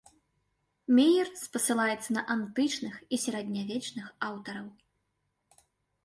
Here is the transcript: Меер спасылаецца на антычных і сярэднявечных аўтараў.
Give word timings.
Меер 0.99 1.27
спасылаецца 1.41 2.09
на 2.17 2.23
антычных 2.35 2.95
і 3.17 3.19
сярэднявечных 3.25 4.07
аўтараў. 4.29 4.67